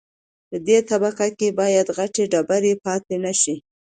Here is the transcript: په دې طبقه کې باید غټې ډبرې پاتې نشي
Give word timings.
په 0.49 0.57
دې 0.67 0.77
طبقه 0.89 1.27
کې 1.37 1.49
باید 1.59 1.87
غټې 1.97 2.23
ډبرې 2.31 2.73
پاتې 2.85 3.15
نشي 3.25 3.55